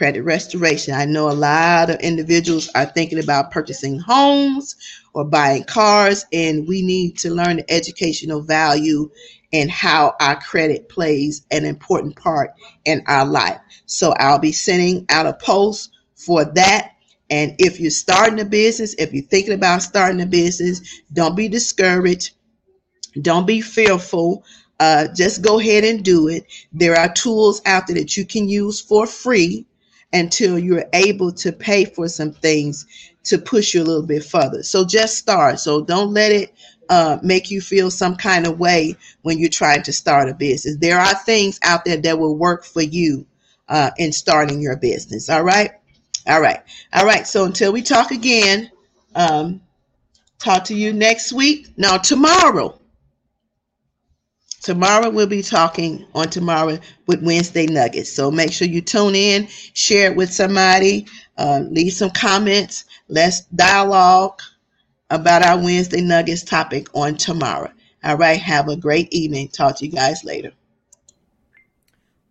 credit 0.00 0.22
restoration. 0.22 0.94
I 0.94 1.04
know 1.04 1.28
a 1.28 1.32
lot 1.32 1.90
of 1.90 2.00
individuals 2.00 2.70
are 2.74 2.86
thinking 2.86 3.18
about 3.18 3.50
purchasing 3.50 3.98
homes 3.98 4.74
or 5.12 5.26
buying 5.26 5.64
cars, 5.64 6.24
and 6.32 6.66
we 6.66 6.80
need 6.80 7.18
to 7.18 7.28
learn 7.28 7.58
the 7.58 7.70
educational 7.70 8.40
value 8.40 9.10
and 9.52 9.70
how 9.70 10.14
our 10.20 10.40
credit 10.40 10.88
plays 10.88 11.44
an 11.50 11.64
important 11.64 12.16
part 12.16 12.52
in 12.84 13.02
our 13.06 13.26
life. 13.26 13.58
So 13.86 14.12
I'll 14.12 14.38
be 14.38 14.52
sending 14.52 15.06
out 15.08 15.26
a 15.26 15.32
post 15.32 15.90
for 16.14 16.44
that. 16.44 16.92
And 17.30 17.54
if 17.58 17.80
you're 17.80 17.90
starting 17.90 18.40
a 18.40 18.44
business, 18.44 18.94
if 18.98 19.12
you're 19.12 19.24
thinking 19.24 19.54
about 19.54 19.82
starting 19.82 20.20
a 20.20 20.26
business, 20.26 21.02
don't 21.12 21.36
be 21.36 21.48
discouraged. 21.48 22.32
Don't 23.20 23.46
be 23.46 23.60
fearful. 23.60 24.44
Uh, 24.78 25.08
just 25.14 25.42
go 25.42 25.58
ahead 25.58 25.84
and 25.84 26.04
do 26.04 26.28
it. 26.28 26.46
There 26.72 26.96
are 26.96 27.12
tools 27.12 27.60
out 27.66 27.86
there 27.86 27.96
that 27.96 28.16
you 28.16 28.24
can 28.24 28.48
use 28.48 28.80
for 28.80 29.06
free 29.06 29.66
until 30.12 30.58
you're 30.58 30.86
able 30.92 31.32
to 31.32 31.52
pay 31.52 31.84
for 31.84 32.08
some 32.08 32.32
things 32.32 32.86
to 33.24 33.38
push 33.38 33.74
you 33.74 33.82
a 33.82 33.84
little 33.84 34.06
bit 34.06 34.24
further. 34.24 34.62
So 34.62 34.84
just 34.84 35.18
start. 35.18 35.60
So 35.60 35.84
don't 35.84 36.12
let 36.12 36.32
it 36.32 36.52
uh, 36.90 37.18
make 37.22 37.50
you 37.50 37.60
feel 37.60 37.90
some 37.90 38.16
kind 38.16 38.46
of 38.46 38.58
way 38.58 38.96
when 39.22 39.38
you're 39.38 39.48
trying 39.48 39.82
to 39.84 39.92
start 39.92 40.28
a 40.28 40.34
business. 40.34 40.76
There 40.76 40.98
are 40.98 41.14
things 41.14 41.58
out 41.62 41.84
there 41.84 41.96
that 41.98 42.18
will 42.18 42.36
work 42.36 42.64
for 42.64 42.82
you 42.82 43.26
uh, 43.68 43.92
in 43.96 44.12
starting 44.12 44.60
your 44.60 44.76
business. 44.76 45.30
All 45.30 45.44
right. 45.44 45.70
All 46.26 46.40
right. 46.42 46.60
All 46.92 47.06
right. 47.06 47.26
So 47.26 47.44
until 47.44 47.72
we 47.72 47.80
talk 47.80 48.10
again, 48.10 48.70
um, 49.14 49.62
talk 50.40 50.64
to 50.64 50.74
you 50.74 50.92
next 50.92 51.32
week. 51.32 51.68
Now, 51.76 51.96
tomorrow, 51.96 52.80
tomorrow 54.62 55.10
we'll 55.10 55.28
be 55.28 55.42
talking 55.42 56.06
on 56.12 56.28
tomorrow 56.28 56.76
with 57.06 57.22
Wednesday 57.22 57.66
Nuggets. 57.66 58.10
So 58.10 58.32
make 58.32 58.52
sure 58.52 58.66
you 58.66 58.80
tune 58.80 59.14
in, 59.14 59.46
share 59.46 60.10
it 60.10 60.16
with 60.16 60.32
somebody, 60.32 61.06
uh, 61.38 61.60
leave 61.70 61.92
some 61.92 62.10
comments. 62.10 62.84
Let's 63.08 63.42
dialogue 63.42 64.40
about 65.10 65.44
our 65.44 65.58
Wednesday 65.58 66.00
Nuggets 66.00 66.44
topic 66.44 66.86
on 66.94 67.16
tomorrow. 67.16 67.70
All 68.02 68.16
right. 68.16 68.40
Have 68.40 68.68
a 68.68 68.76
great 68.76 69.12
evening. 69.12 69.48
Talk 69.48 69.76
to 69.78 69.86
you 69.86 69.92
guys 69.92 70.24
later. 70.24 70.52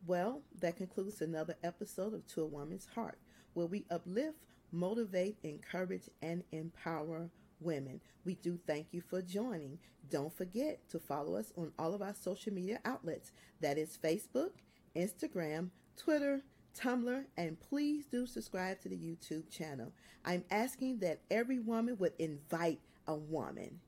Well, 0.08 0.42
that 0.62 0.78
concludes 0.78 1.22
another 1.22 1.56
episode 1.64 2.14
of 2.14 2.26
To 2.28 2.42
a 2.42 2.46
Woman's 2.46 2.88
Heart, 2.96 3.20
where 3.54 3.68
we 3.68 3.86
uplift, 3.92 4.38
motivate, 4.72 5.38
encourage, 5.44 6.10
and 6.22 6.44
empower 6.52 7.30
women. 7.60 8.02
We 8.26 8.36
do 8.36 8.58
thank 8.66 8.88
you 8.92 9.02
for 9.02 9.22
joining. 9.22 9.78
Don't 10.10 10.36
forget 10.36 10.80
to 10.90 11.00
follow 11.00 11.36
us 11.36 11.54
on 11.58 11.72
all 11.78 11.94
of 11.94 12.02
our 12.02 12.16
social 12.16 12.54
media 12.54 12.80
outlets. 12.86 13.32
That 13.62 13.78
is 13.78 14.00
Facebook, 14.04 14.52
Instagram, 14.96 15.70
Twitter, 15.96 16.42
Tumblr, 16.80 17.26
and 17.36 17.60
please 17.60 18.06
do 18.06 18.26
subscribe 18.26 18.80
to 18.82 18.90
the 18.90 18.96
YouTube 18.96 19.50
channel. 19.50 19.92
I'm 20.24 20.46
asking 20.50 21.00
that 21.00 21.20
every 21.30 21.60
woman 21.60 21.98
would 22.00 22.14
invite 22.18 22.80
a 23.06 23.16
woman. 23.16 23.82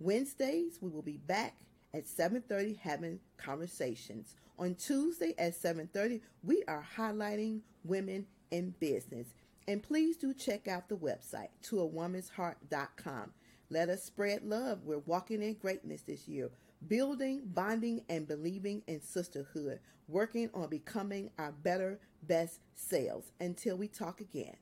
Wednesdays, 0.00 0.78
we 0.80 0.88
will 0.90 1.02
be 1.02 1.18
back 1.18 1.56
at 1.92 2.06
7:30 2.06 2.78
having 2.78 3.20
conversations. 3.36 4.34
On 4.58 4.74
Tuesday 4.74 5.34
at 5.36 5.54
7:30, 5.54 6.22
we 6.42 6.62
are 6.64 6.86
highlighting 6.96 7.60
women 7.84 8.26
in 8.50 8.70
business. 8.80 9.34
And 9.66 9.82
please 9.82 10.16
do 10.16 10.32
check 10.32 10.66
out 10.66 10.88
the 10.88 10.96
website, 10.96 11.50
toawomansheart.com. 11.62 13.34
Let 13.68 13.90
us 13.90 14.02
spread 14.02 14.44
love. 14.44 14.84
We're 14.84 14.98
walking 15.00 15.42
in 15.42 15.54
greatness 15.54 16.00
this 16.02 16.26
year, 16.26 16.50
building, 16.86 17.42
bonding, 17.46 18.02
and 18.08 18.26
believing 18.28 18.82
in 18.86 19.00
sisterhood, 19.02 19.80
working 20.06 20.50
on 20.54 20.68
becoming 20.68 21.30
our 21.38 21.52
better, 21.52 21.98
best 22.22 22.60
selves. 22.74 23.32
Until 23.40 23.76
we 23.76 23.88
talk 23.88 24.20
again. 24.20 24.56